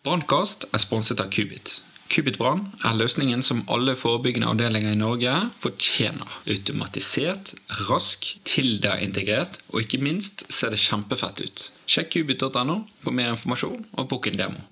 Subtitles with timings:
[0.00, 1.82] Brannkast er sponset av Kubit.
[2.08, 6.38] Kubit Brann er løsningen som alle forebyggende avdelinger i Norge fortjener.
[6.48, 7.52] Automatisert,
[7.90, 11.66] rask, Tilda-integrert, og ikke minst ser det kjempefett ut.
[11.84, 14.64] Sjekk kubit.no for mer informasjon og bok en demo.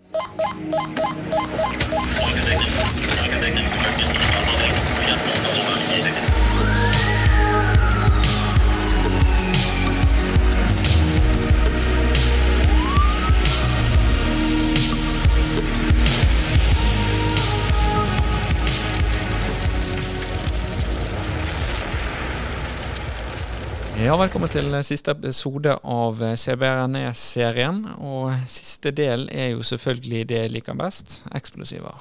[23.99, 27.81] Ja, velkommen til siste episode av CBRNE-serien.
[27.99, 31.99] Og siste del er jo selvfølgelig det jeg liker best, eksplosiver.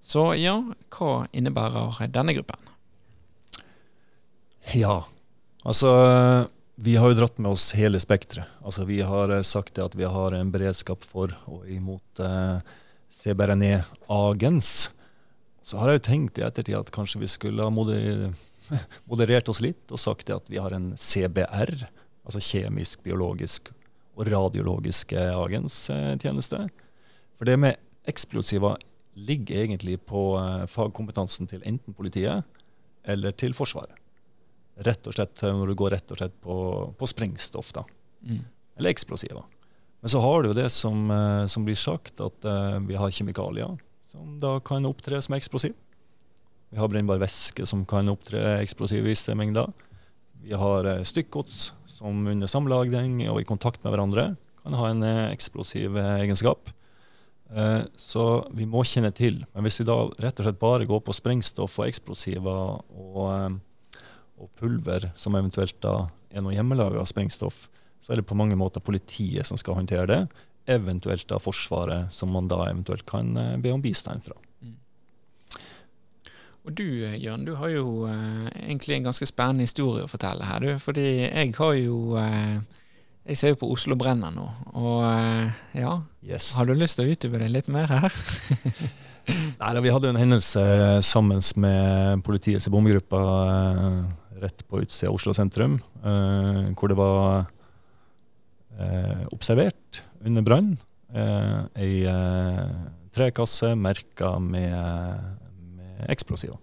[0.00, 0.54] Så ja,
[0.96, 2.72] hva innebærer denne gruppen?
[4.72, 5.02] Ja,
[5.60, 5.92] altså
[6.80, 8.48] vi har jo dratt med oss hele spekteret.
[8.64, 12.64] Altså, vi har sagt at vi har en beredskap for og imot eh,
[13.12, 14.88] CBRNE-agens.
[15.60, 18.48] Så har jeg jo tenkt i ettertid at kanskje vi skulle ha moderert
[19.10, 21.74] moderert oss litt og sagt at vi har en CBR,
[22.24, 23.72] altså kjemisk, biologisk
[24.16, 26.66] og radiologisk agenstjeneste.
[27.38, 27.78] For det med
[28.10, 28.76] eksplosiver
[29.20, 32.46] ligger egentlig på eh, fagkompetansen til enten politiet
[33.08, 33.96] eller til Forsvaret.
[34.86, 36.56] Rett og slett eh, når du går rett og slett på,
[36.96, 37.84] på sprengstoff, da.
[38.24, 38.44] Mm.
[38.78, 39.44] Eller eksplosiver.
[40.00, 43.12] Men så har du jo det som, eh, som blir sagt, at uh, vi har
[43.12, 43.76] kjemikalier
[44.10, 45.74] som da kan opptre som eksplosiv.
[46.70, 49.72] Vi har brennbar væske som kan opptre eksplosiv visse mengder.
[50.40, 55.02] Vi har eh, stykkgods som under samlagring og i kontakt med hverandre kan ha en
[55.02, 56.72] eh, eksplosiv eh, egenskap.
[57.98, 59.40] Så vi må kjenne til.
[59.50, 63.56] Men hvis vi da rett og slett bare går på sprengstoff og eksplosiver og,
[64.38, 65.96] og pulver, som eventuelt da
[66.30, 67.64] er noe hjemmelaga sprengstoff,
[67.98, 70.20] så er det på mange måter politiet som skal håndtere det.
[70.70, 74.38] Eventuelt da Forsvaret, som man da eventuelt kan be om bistand fra.
[76.70, 76.86] Og du
[77.18, 80.76] Jørn, du har jo eh, egentlig en ganske spennende historie å fortelle her, du.
[80.78, 82.60] Fordi jeg har jo eh,
[83.26, 84.46] Jeg ser jo på Oslo brenner nå,
[84.78, 85.96] og eh, ja.
[86.22, 86.52] Yes.
[86.54, 88.14] Har du lyst til å utdype det litt mer her?
[89.60, 90.62] Nei, da, Vi hadde jo en hendelse
[91.06, 93.98] sammen med politiets bombegruppe eh,
[94.46, 97.50] rett på utsida av Oslo sentrum, eh, hvor det var
[98.78, 100.72] eh, observert under brann
[101.10, 102.06] ei
[103.10, 105.39] trekasse merka med
[106.08, 106.58] eksplosiver.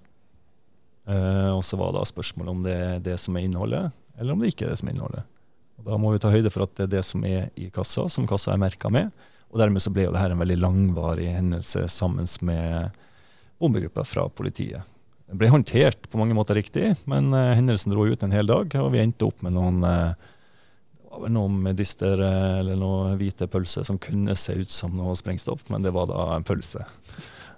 [1.07, 4.43] Eh, og så var da spørsmålet om det er det som er innholdet, eller om
[4.43, 5.23] det ikke er det som er innholdet.
[5.77, 8.07] Og Da må vi ta høyde for at det er det som er i kassa,
[8.09, 9.11] som kassa er merka med.
[9.53, 12.97] Og dermed så ble jo det her en veldig langvarig hendelse sammen med
[13.61, 14.83] bombegruppa fra politiet.
[15.27, 18.75] Det ble håndtert på mange måter riktig, men uh, hendelsen dro ut en hel dag,
[18.79, 20.27] og vi endte opp med noen uh,
[21.27, 25.93] noe medister eller noen hvite pølser som kunne se ut som noe sprengstoff, men det
[25.95, 26.83] var da en pølse.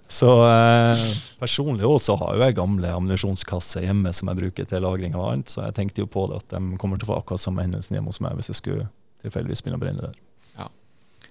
[0.09, 1.01] Så eh,
[1.37, 5.53] personlig også har jo jeg gamle ammunisjonskasser hjemme som jeg bruker til lagring av annet,
[5.53, 7.99] så jeg tenkte jo på det at de kommer til å få akkurat samme hendelsen
[7.99, 8.87] hjemme hos meg hvis jeg skulle
[9.21, 10.17] tilfeldigvis begynne å brenne der.
[10.57, 10.65] Ja,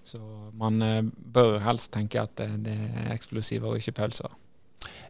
[0.06, 0.20] Så
[0.54, 4.38] man eh, bør helst tenke at det, det er eksplosiver og ikke pølser?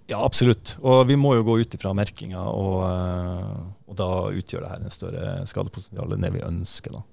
[0.08, 0.78] Ja, absolutt.
[0.80, 4.80] Og vi må jo gå ut ifra merkinga, og, eh, og da utgjør det her
[4.80, 6.96] en større skadepotensial enn det vi ønsker.
[6.96, 7.04] da.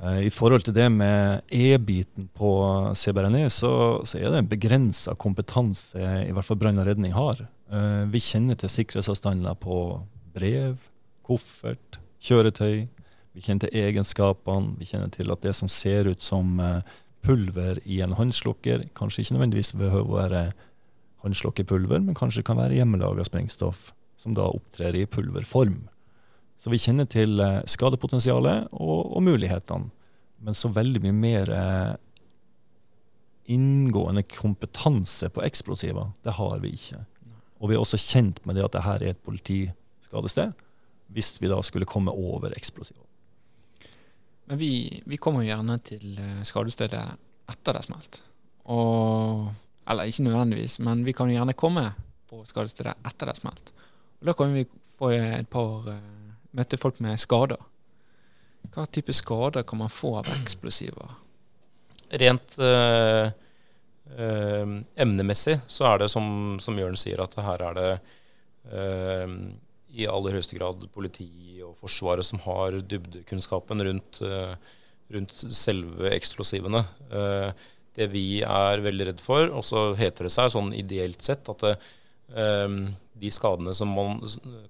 [0.00, 2.52] Eh, I forhold til det med E-biten på
[2.96, 3.72] CBRNE, så,
[4.04, 7.44] så, er det en begrensa kompetanse i hvert fall brann og redning har.
[7.72, 9.76] Eh, vi kjenner til sikkerhetsavstander på
[10.32, 10.88] brev,
[11.26, 12.88] koffert, kjøretøy.
[13.32, 14.76] Vi kjenner til egenskapene.
[14.80, 16.82] Vi kjenner til at det som ser ut som eh,
[17.22, 20.44] pulver i en håndslukker, kanskje ikke nødvendigvis behøver å være
[21.22, 25.84] håndslukkerpulver, men kanskje kan være hjemmelaga sprengstoff som da opptrer i pulverform.
[26.62, 29.90] Så vi kjenner til eh, skadepotensialet og, og mulighetene.
[30.42, 31.94] Men så veldig mye mer eh,
[33.50, 37.00] inngående kompetanse på eksplosiver, det har vi ikke.
[37.58, 40.54] Og vi er også kjent med det at dette er et politiskadested,
[41.14, 43.02] hvis vi da skulle komme over eksplosiver.
[44.50, 47.02] Men vi, vi kommer gjerne til eh, skadestedet
[47.50, 48.22] etter det er smelt.
[48.70, 49.48] Og,
[49.90, 51.88] eller ikke nødvendigvis, men vi kan jo gjerne komme
[52.30, 53.78] på skadestedet etter det er smelt.
[54.22, 55.90] Og da kan vi få et par
[56.56, 57.60] møtte folk med skader.
[58.72, 61.16] Hva type skader kan man få av eksplosiver?
[62.22, 63.30] Rent øh,
[64.16, 67.90] øh, emnemessig så er det som, som Jørn sier, at her er det
[68.72, 69.36] øh,
[69.92, 74.22] i aller høyeste grad politi og Forsvaret som har dybdekunnskapen rundt,
[75.12, 76.80] rundt selve eksplosivene.
[77.92, 81.60] det vi er veldig redd for, og så heter det seg sånn ideelt sett at
[81.66, 81.74] det,
[82.32, 84.20] de skadene som man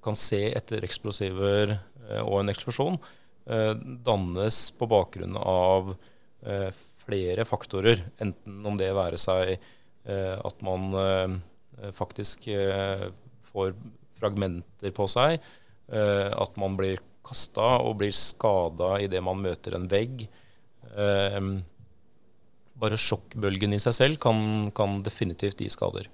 [0.05, 2.99] kan se etter eksplosiver eh, og en eksplosjon,
[3.47, 3.73] eh,
[4.05, 5.95] dannes på bakgrunn av
[6.45, 6.69] eh,
[7.07, 8.05] flere faktorer.
[8.23, 9.57] Enten om det være seg
[10.03, 10.89] at man
[11.95, 12.49] faktisk
[13.53, 13.69] får
[14.19, 15.37] fragmenter på seg,
[15.87, 20.25] at man blir kasta og blir skada idet man møter en vegg.
[20.99, 21.39] Eh,
[22.83, 26.11] bare sjokkbølgen i seg selv kan, kan definitivt gi skader.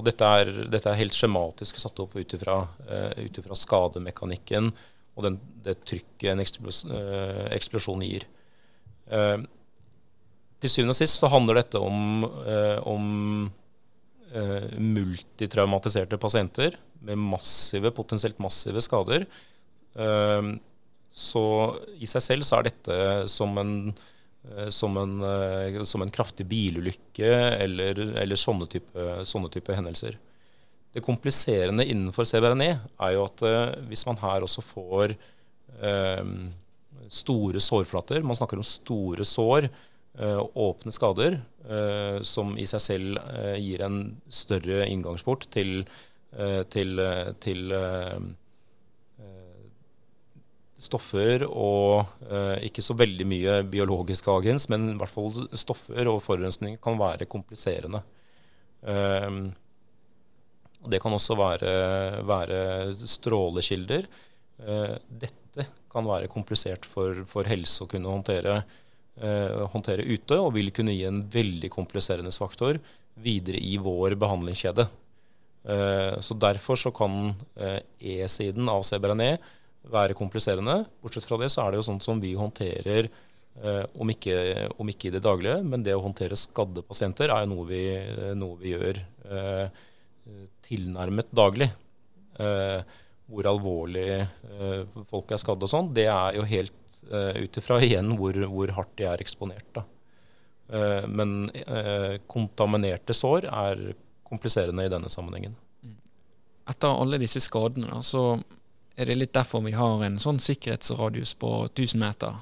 [0.00, 4.70] Og dette er, dette er helt skjematisk satt opp ut ifra uh, skademekanikken
[5.18, 8.24] og den, det trykket en eksplosjon, uh, eksplosjon gir.
[9.12, 9.42] Uh,
[10.60, 12.24] til syvende og sist så handler dette om,
[12.84, 13.06] om
[14.76, 19.24] multitraumatiserte pasienter med massive, potensielt massive skader.
[21.08, 21.44] så
[21.96, 22.98] i seg selv så er dette
[23.32, 23.72] som en
[24.72, 27.28] som en, eh, som en, kraftig bilulykke
[27.60, 30.16] eller, eller sånne, type, sånne, type, hendelser.
[30.90, 36.32] Det kompliserende innenfor CBRNE er jo at eh, hvis man her også får eh,
[37.10, 39.68] store sårflater, man snakker om store sår,
[40.18, 41.38] eh, åpne skader,
[41.68, 43.20] eh, som i seg selv
[43.60, 45.84] gir en større inngangsport til,
[46.70, 47.00] til,
[47.42, 47.72] til
[50.80, 56.22] stoffer og eh, ikke så veldig mye biologisk agens, men i hvert fall stoffer og
[56.24, 58.00] forurensning kan være kompliserende.
[58.82, 59.28] Eh,
[60.88, 61.72] det kan også være,
[62.24, 62.60] være
[62.96, 64.08] strålekilder.
[64.60, 68.62] Eh, dette kan være komplisert for, for helse å kunne håndtere,
[69.20, 72.80] eh, håndtere, ute, og vil kunne gi en veldig kompliserende faktor
[73.20, 74.88] videre i vår behandlingskjede.
[75.68, 77.34] Eh, så Derfor så kan
[78.00, 79.34] E-siden av CBRNE
[79.90, 80.84] være kompliserende.
[81.00, 83.08] Bortsett fra det så er det jo sånt som vi håndterer,
[83.62, 84.36] eh, om, ikke,
[84.76, 87.84] om, ikke, i det daglige, men det å håndtere skadde pasienter er jo noe vi,
[88.38, 89.86] noe vi gjør eh,
[90.66, 91.70] tilnærmet daglig.
[92.40, 92.98] Eh,
[93.30, 97.78] hvor alvorlig eh, folk er skadde og sånn, det er jo helt eh, ut ifra
[97.84, 99.68] igjen hvor, hvor, hardt de er eksponert.
[99.76, 99.84] da.
[100.70, 101.50] Eh, men
[102.30, 103.84] kontaminerte sår er
[104.26, 105.54] kompliserende i denne sammenhengen.
[106.70, 108.24] Etter alle disse skadene så
[108.96, 112.40] er det litt derfor vi har en sånn sikkerhetsradius på 1000 meter?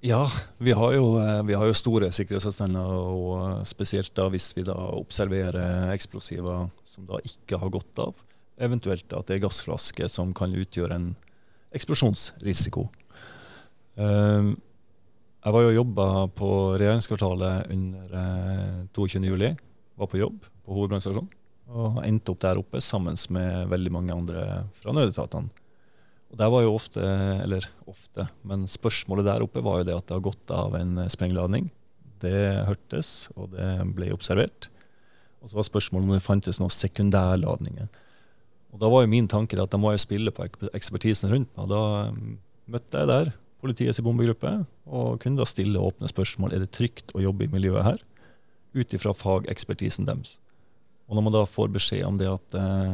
[0.00, 0.28] Ja,
[0.62, 4.62] vi har jo, eh, vi har jo store sikkerhetsavstander, og eh, spesielt da hvis vi
[4.62, 8.14] da observerer eksplosiver som da ikke har gått av.
[8.62, 11.08] Eventuelt at det er gassflasker som kan utgjøre en
[11.74, 12.86] eksplosjonsrisiko.
[13.98, 14.54] Eh,
[15.38, 16.06] jeg var jo jobba
[16.36, 18.14] på regjeringskvartalet under
[18.94, 19.58] 22.07.
[19.98, 21.37] Var på jobb på hovedbrannstasjonen
[21.68, 24.44] og endte opp der oppe sammen med veldig mange andre
[24.78, 25.50] fra nødetatene.
[26.28, 27.02] Og der var jo ofte,
[27.44, 30.98] eller ofte, men spørsmålet der oppe var jo det at det har gått av en
[31.08, 31.70] sprengladning.
[32.20, 34.68] Det hørtes, og det ble observert.
[35.40, 37.88] Og så var spørsmålet om det fantes noen sekundærladninger.
[38.74, 40.44] Og da var jo min tanke at da må jeg spille på
[40.76, 41.70] ekspertisen rundt meg.
[41.70, 41.82] Da
[42.12, 42.34] mm,
[42.74, 43.32] møtte jeg der
[43.62, 44.52] politiets bombegruppe
[44.86, 46.52] og kunne da stille åpne spørsmål.
[46.54, 48.04] Er det trygt å jobbe i miljøet her?
[48.76, 50.36] Ut ifra fagekspertisen deres.
[51.08, 52.92] Og når man da får beskjed om det at eh,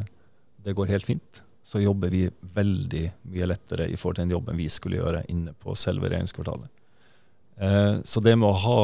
[0.64, 4.58] det går helt fint, så jobber vi veldig mye lettere i forhold til den jobben
[4.60, 6.70] vi skulle gjøre inne på selve regjeringskvartalet.
[7.56, 8.80] Eh, så det med å ha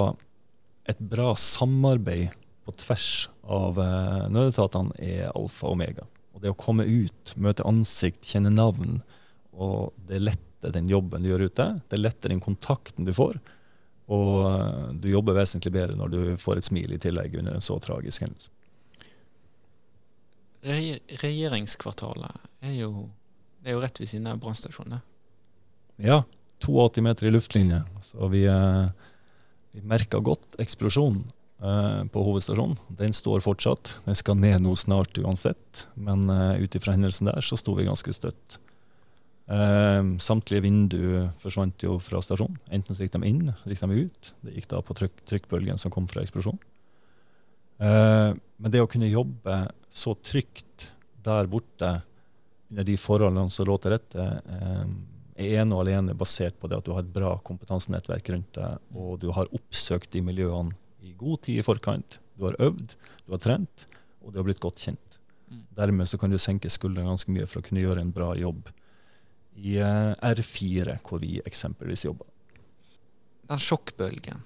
[0.90, 2.34] et bra samarbeid
[2.66, 6.06] på tvers av eh, nødetatene er alfa og omega.
[6.34, 9.00] Og det å komme ut, møte ansikt, kjenne navn,
[9.52, 11.68] og det letter den jobben du gjør ute.
[11.92, 13.38] Det letter den kontakten du får.
[14.10, 17.64] Og eh, du jobber vesentlig bedre når du får et smil i tillegg under en
[17.64, 18.50] så tragisk hendelse
[20.64, 23.08] regjeringskvartalet er jo,
[23.64, 25.00] er jo rett ved siden av brannstasjonen.
[26.00, 26.22] Ja.
[26.60, 27.82] 82 meter i luftlinje.
[28.04, 28.88] Så vi, eh,
[29.72, 31.22] vi merka godt eksplosjonen
[31.62, 32.76] eh, på hovedstasjonen.
[32.88, 33.96] Den står fortsatt.
[34.04, 35.86] Den skal ned nå snart uansett.
[35.94, 38.60] Men eh, ut ifra hendelsen der så sto vi ganske støtt.
[39.50, 42.60] Samtlige vinduer forsvant jo fra stasjonen.
[42.70, 44.28] Enten så gikk de inn, så gikk de ut.
[44.46, 46.60] Det gikk da på trykk, trykkbølgen som kom fra eksplosjonen.
[47.80, 50.90] Eh, men det å kunne jobbe så trygt
[51.24, 51.94] der borte
[52.70, 54.82] under de forholdene som lå til rette, eh,
[55.40, 58.82] er ene og alene basert på det at du har et bra kompetansenettverk rundt deg,
[58.94, 62.20] og du har oppsøkt de miljøene i god tid i forkant.
[62.36, 62.94] Du har øvd,
[63.24, 63.86] du har trent,
[64.20, 65.18] og du har blitt godt kjent.
[65.48, 65.64] Mm.
[65.80, 68.68] Dermed så kan du senke skuldrene ganske mye for å kunne gjøre en bra jobb
[69.56, 72.28] i eh, R4, hvor vi eksempelvis jobber.
[73.50, 74.44] Den sjokkbølgen,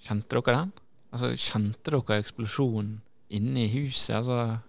[0.00, 0.72] kjente dere den?
[1.10, 3.00] Altså, Kjente dere eksplosjonen
[3.30, 4.14] inne i huset?
[4.20, 4.60] Altså,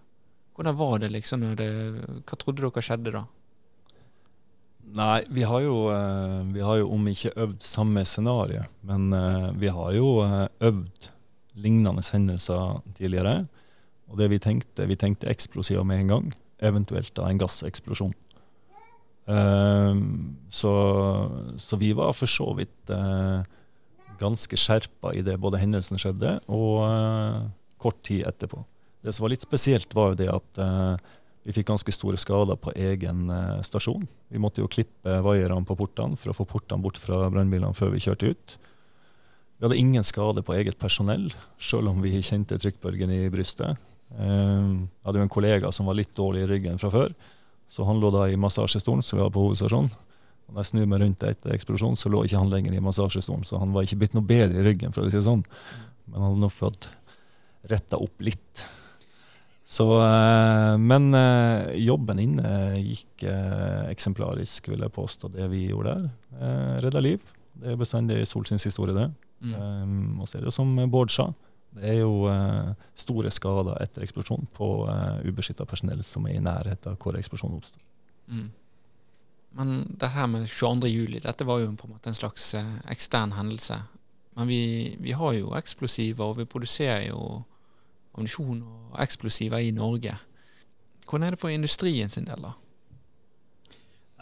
[0.56, 1.46] hvordan var det liksom?
[1.58, 1.68] Det,
[2.26, 3.24] hva trodde dere skjedde da?
[4.92, 9.48] Nei, vi har jo, eh, vi har jo om ikke øvd samme scenario, men eh,
[9.56, 11.08] vi har jo eh, øvd
[11.54, 13.46] lignende hendelser tidligere.
[14.12, 16.28] Og det vi tenkte, vi tenkte eksplosiver med en gang,
[16.60, 18.12] eventuelt da en gasseksplosjon.
[20.52, 20.72] Så,
[21.56, 22.90] så, vi var for så vidt
[24.22, 27.42] ganske skjerpa i det både hendelsen skjedde, og uh,
[27.82, 28.62] kort tid etterpå.
[29.02, 31.12] Det som var litt spesielt, var jo det at uh,
[31.42, 33.26] vi fikk ganske store skader på egen
[33.66, 34.04] stasjon.
[34.30, 37.90] Vi måtte jo klippe vaierne på portene for å få portene bort fra brannbilene før
[37.96, 38.54] vi kjørte ut.
[39.58, 43.74] Vi hadde ingen skade på eget personell, selv om vi kjente trykkbølgen i brystet.
[44.14, 47.10] Jeg hadde jo en kollega som var litt dårlig i ryggen fra før.
[47.72, 49.90] Så han lå da i massasjestolen som vi har på hovedstasjonen.
[50.52, 53.46] Og når jeg snur meg rundt etter eksplosjonen, så lå ikke han lenger i massasjestolen.
[53.48, 55.46] Så han var ikke blitt noe bedre i ryggen, for å si det sånn.
[56.04, 56.90] Men han hadde nå fått
[57.72, 58.66] retta opp litt.
[59.64, 62.50] Så, eh, men eh, jobben inne
[62.82, 66.10] gikk eh, eksemplarisk, vil jeg påstå, det vi gjorde der.
[66.84, 67.24] Redda liv.
[67.56, 69.08] Det er bestandig Solsins historie, det.
[69.42, 70.20] Mm.
[70.22, 71.24] og så er det som Bård sa,
[71.74, 72.28] det er jo
[72.94, 77.56] store skader etter eksplosjon på eh, ubeskytta personell som er i nærheten av hvor eksplosjonen
[77.58, 77.82] oppstår.
[78.28, 78.50] Mm.
[79.56, 80.88] Men det her med 22.
[80.88, 83.82] juli, dette var jo på en måte en slags eh, ekstern hendelse.
[84.36, 87.42] Men vi, vi, har jo eksplosiver, og vi produserer jo
[88.14, 90.16] ammunisjon og eksplosiver i Norge.
[91.04, 92.54] Hvordan er det for industrien sin del, da?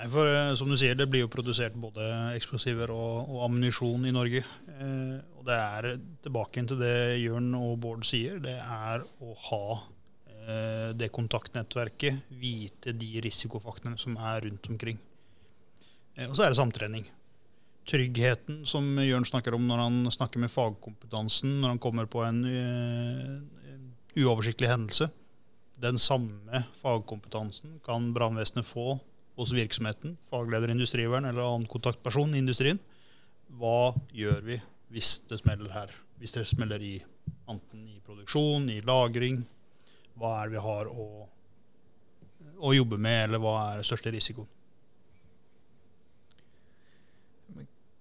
[0.00, 4.08] Nei, for eh, som du sier, Det blir jo produsert både eksplosiver og, og ammunisjon
[4.08, 4.42] i Norge.
[4.72, 5.88] Eh, og det er
[6.24, 8.40] tilbake til det Jørn og Bård sier.
[8.42, 14.98] Det er å ha eh, det kontaktnettverket, vite de risikofaktorene som er rundt omkring.
[16.20, 17.08] Eh, og så er det samtrening.
[17.88, 22.42] Tryggheten som Jørn snakker om når han snakker med fagkompetansen, når han kommer på en
[22.44, 23.78] uh,
[24.14, 25.08] uoversiktlig hendelse.
[25.80, 28.98] Den samme fagkompetansen kan brannvesenet få
[29.40, 32.78] hos virksomheten, fagleder, industrivern eller annen kontaktperson i industrien.
[33.58, 34.60] Hva gjør vi
[34.92, 35.96] hvis det smeller her?
[36.20, 36.98] Hvis det smeller i
[37.48, 39.40] enten i produksjon, i lagring.
[40.20, 41.06] Hva er det vi har å,
[42.60, 44.50] å jobbe med, eller hva er den største risikoen?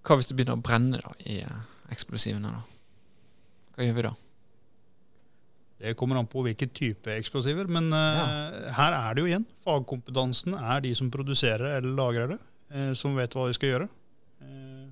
[0.06, 1.62] Hva hvis det begynner å brenne da, i eh,
[1.94, 2.51] eksplosivene?
[2.53, 2.62] da?
[3.75, 4.13] Hva gjør vi da?
[5.79, 7.70] Det kommer an på hvilken type eksplosiver.
[7.72, 9.46] Men uh, her er det jo igjen.
[9.63, 12.39] Fagkompetansen er de som produserer eller lagrer det,
[12.75, 13.88] uh, som vet hva de skal gjøre.
[14.44, 14.89] Uh,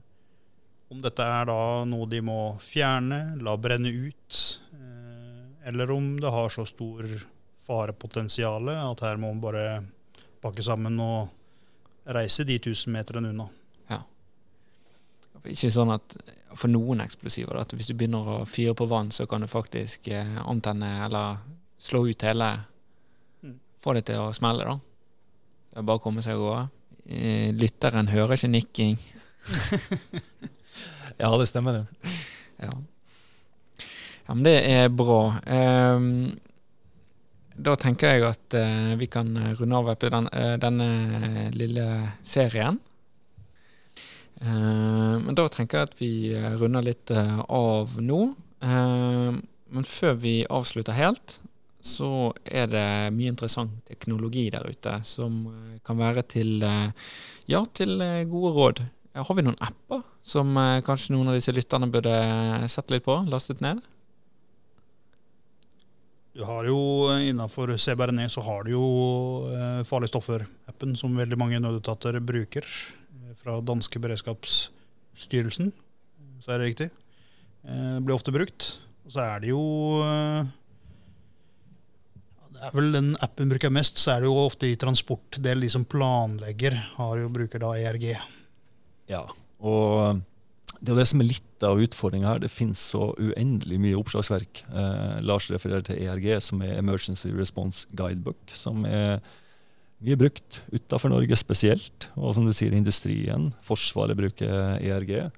[0.93, 1.59] om dette er da
[1.89, 4.37] noe de må fjerne, la brenne ut,
[5.67, 7.03] eller om det har så stor
[7.65, 9.63] farepotensial at her må man bare
[10.39, 13.49] pakke sammen og reise de tusen meterne unna.
[15.45, 16.15] Ikke sånn at
[16.57, 17.59] for noen eksplosiver.
[17.61, 21.43] At hvis du begynner å fyre på vann, så kan du faktisk eh, antenne eller
[21.77, 22.49] slå ut hele
[23.43, 23.57] mm.
[23.83, 24.77] Få det til å smelle, da.
[25.69, 26.65] Det er bare å komme seg av gårde.
[27.07, 28.97] Eh, lytteren hører ikke nikking.
[31.21, 32.13] ja, det stemmer, det.
[32.57, 32.71] Ja.
[34.25, 35.37] ja, men det er bra.
[35.45, 36.31] Um,
[37.53, 39.29] da tenker jeg at uh, vi kan
[39.59, 40.87] runde av på den, uh, denne
[41.53, 41.85] lille
[42.25, 42.79] serien.
[44.41, 48.21] Eh, men da tenker jeg at vi eh, runder litt eh, av nå.
[48.57, 51.35] men før vi avslutter helt,
[51.83, 55.43] så er det mye interessant teknologi der ute som
[55.85, 56.65] kan være til,
[57.45, 58.01] ja, til
[58.31, 58.81] gode råd.
[59.13, 62.15] Har vi noen apper som kanskje noen av disse lytterne burde
[62.71, 63.19] sette litt på?
[63.29, 63.83] Lastet ned?
[66.33, 66.79] Du har jo
[67.29, 68.87] Innafor CBRNE så har du jo
[69.85, 72.65] Farlige stoffer-appen, som veldig mange nødetater bruker
[73.47, 75.71] fra danske beredskapsstyrelsen,
[76.43, 76.91] så er det riktig.
[77.63, 78.73] Det eh, blir ofte brukt.
[79.07, 79.63] Og så er det jo
[80.03, 80.49] eh,
[82.57, 85.61] det er vel Den appen bruker mest, så er det jo ofte i transportdel.
[85.63, 88.09] De som planlegger, har jo, bruker da ERG.
[89.07, 89.23] Ja,
[89.63, 90.23] og
[90.81, 92.41] det er det som er litt av utfordringa her.
[92.43, 94.65] Det finnes så uendelig mye oppslagsverk.
[94.67, 99.21] Eh, Lars refererer til ERG, som er Emergency Response Guidebook, som er
[100.03, 103.49] mye brukt utafor Norge spesielt, og som du sier, industrien.
[103.65, 105.29] Forsvaret bruker ERG.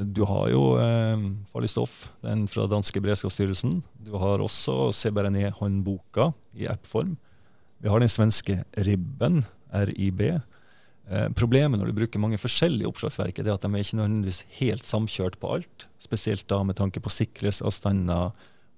[0.00, 3.80] Du har jo eh, farlig stoff, den fra danske beredskapsstyrelsen.
[4.06, 7.16] Du har også CBRNE-håndboka i app-form.
[7.80, 9.42] Vi har den svenske RIB-en,
[9.90, 10.22] RIB.
[11.10, 14.86] Eh, problemet når du bruker mange forskjellige oppslagsverk, er at de er ikke nødvendigvis helt
[14.86, 15.88] samkjørt på alt.
[16.00, 18.30] Spesielt da med tanke på sikkerhetsavstander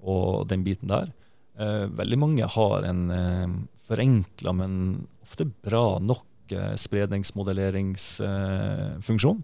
[0.02, 1.12] og den biten der.
[1.60, 3.58] Eh, veldig mange har en eh,
[3.92, 4.72] forenkla, men
[5.22, 9.42] ofte bra nok eh, spredningsmodelleringsfunksjon.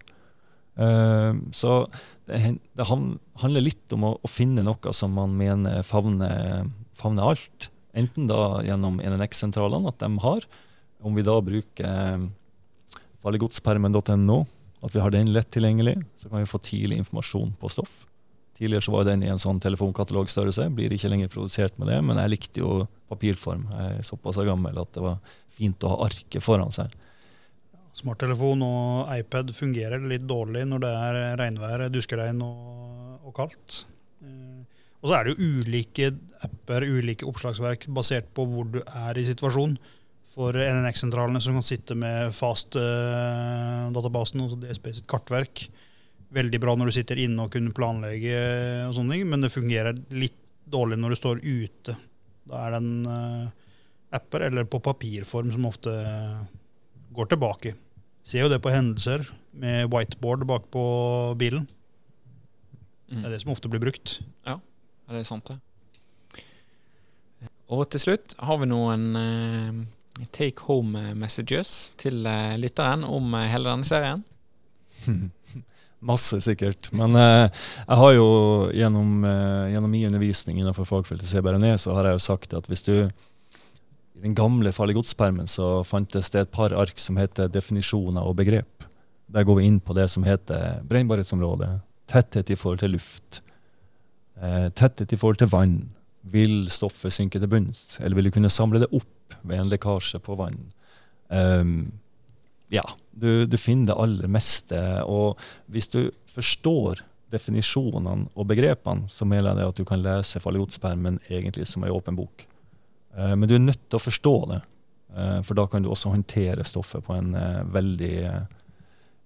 [0.79, 1.87] Eh, så
[2.29, 6.65] det, handler litt om å, å, finne noe som man mener favner,
[6.97, 7.59] favner alt.
[7.97, 10.41] Enten da gjennom NNX-sentralene, at de har.
[11.05, 12.19] Om vi da bruker eh,
[13.23, 14.39] farliggodspermen.no,
[14.79, 17.93] at vi har den lett tilgjengelig, så kan vi få tidlig informasjon på stoff.
[18.59, 20.65] Tidligere så var den i en sånn telefonkatalogstørrelse.
[20.75, 22.71] Blir ikke lenger produsert med det, men jeg likte jo
[23.07, 23.69] papirform.
[23.71, 26.91] Jeg er såpass gammel at det var fint å ha arket foran seg.
[27.99, 32.59] smarttelefon og iPad fungerer litt dårlig når det er regnvær, duskeregn og,
[33.27, 33.83] og kaldt.
[34.23, 34.59] Eh,
[34.99, 36.05] og så er det jo ulike
[36.43, 39.77] apper, ulike oppslagsverk basert på hvor du er i situasjonen.
[40.29, 45.55] For NNX-sentralene som kan sitte med fast-databasen, altså DSP sitt kartverk.
[46.35, 48.37] Veldig bra når du sitter inne og kunne planlegge,
[48.85, 50.37] og sånne ting, men det fungerer litt
[50.69, 51.95] dårlig når du står ute.
[52.49, 53.49] Da er det en uh,
[54.13, 55.93] apper eller på papirform som ofte
[57.17, 57.73] går tilbake.
[58.25, 59.25] Ser jo det på hendelser
[59.57, 60.83] med whiteboard bak på
[61.39, 61.65] bilen.
[63.09, 64.19] Det er det som ofte blir brukt.
[64.45, 64.59] Ja,
[65.09, 65.57] det er sant, det.
[67.69, 73.49] Og til slutt har vi noen uh, take home messages til uh, lytteren om eh,
[73.51, 74.23] hele denne serien.
[75.99, 76.91] Masse, sikkert.
[76.95, 77.49] Men eh,
[77.83, 78.27] jeg har jo
[78.71, 82.85] gjennom, eh, gjennom min undervisning innenfor fagfeltet CBRNE, så har jeg jo sagt at hvis
[82.87, 82.95] du
[84.19, 88.35] I den gamle farlig gods-permen så fantes det et par ark som heter definisjoner og
[88.35, 88.83] begrep.
[89.31, 91.69] Der går vi inn på det som heter brennbarhetsområde,
[92.11, 93.39] tetthet i forhold til luft,
[94.41, 95.77] eh, tetthet i forhold til vann.
[96.23, 100.19] Vil stoffet synke til bunns, eller vil du kunne samle det opp ved en lekkasje
[100.19, 100.59] på vann?
[101.29, 101.93] Um,
[102.73, 102.83] ja,
[103.19, 104.79] du, du, finner det aller meste.
[105.05, 105.39] Og
[105.71, 106.01] hvis du
[106.33, 111.93] forstår definisjonene og begrepene, så mener jeg at du kan lese fallegodspermen egentlig som ei
[111.93, 112.45] åpen bok.
[113.13, 114.61] Uh, men du er nødt til å forstå det,
[115.15, 118.15] uh, for da kan du også håndtere stoffet på en uh, veldig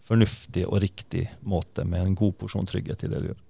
[0.03, 3.41] fornuftig og riktig måte, med en god porsjon trygghet i det du gjør.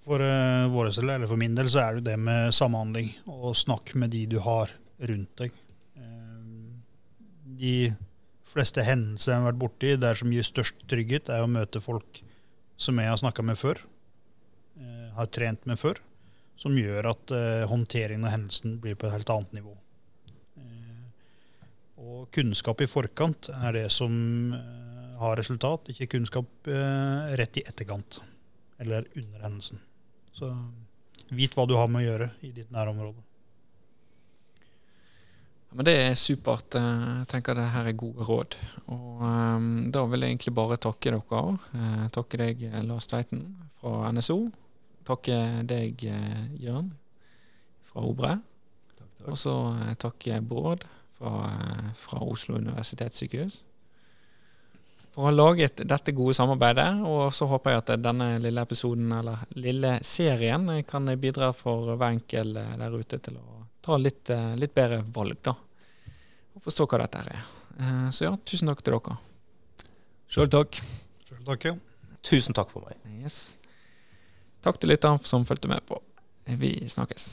[0.00, 0.22] For
[0.72, 3.12] våre del, eller for min del, så er det det med samhandling.
[3.30, 4.72] Og snakk med de du har
[5.06, 5.52] rundt deg.
[7.60, 7.92] De
[8.50, 12.22] fleste hendelser jeg har vært borti der som gir størst trygghet, er å møte folk
[12.80, 13.82] som jeg har snakka med før,
[14.80, 16.00] uh, har trent med før,
[16.60, 17.32] som gjør at
[17.70, 19.76] håndteringen av hendelsen blir på et helt annet nivå.
[22.00, 24.12] og kunnskap i forkant er det som
[25.20, 26.68] har resultat, ikke kunnskap
[27.40, 28.20] rett i etterkant
[28.80, 29.80] eller under hendelsen.
[30.36, 30.52] Så
[31.30, 33.22] vit hva du har med å gjøre i ditt nærområde.
[35.70, 36.74] Men Det er supert.
[36.74, 38.56] Jeg tenker det her er gode råd.
[38.90, 41.42] Og um, Da vil jeg egentlig bare takke dere.
[41.74, 43.44] Uh, takke deg, Lars Tveiten
[43.78, 44.38] fra NSO.
[45.06, 45.36] Takke
[45.70, 46.02] deg,
[46.58, 46.90] Jørn
[47.86, 48.36] fra Obre.
[49.28, 50.86] Og så uh, takke Bård
[51.18, 51.34] fra,
[51.94, 53.62] fra Oslo universitetssykehus
[55.10, 57.02] for å ha laget dette gode samarbeidet.
[57.06, 62.14] Og så håper jeg at denne lille episoden, eller lille serien, kan bidra for hver
[62.14, 65.54] enkel der ute til å ta litt, litt bedre valg, da.
[66.56, 67.42] Og forstå hva dette er.
[67.80, 69.16] Eh, så ja, tusen takk til dere.
[70.30, 70.80] Sjøl takk.
[71.26, 71.76] Sjøl takk, ja.
[72.26, 72.98] Tusen takk for meg.
[73.22, 73.58] Yes.
[74.64, 76.00] Takk til lytteren som fulgte med på.
[76.60, 77.30] Vi snakkes.